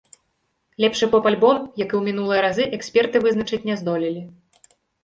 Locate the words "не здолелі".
3.71-4.21